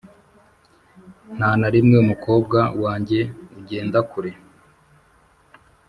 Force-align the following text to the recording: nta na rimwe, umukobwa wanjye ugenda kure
nta 1.37 1.49
na 1.59 1.67
rimwe, 1.75 1.95
umukobwa 2.03 2.59
wanjye 2.83 3.19
ugenda 3.59 3.99
kure 4.11 4.31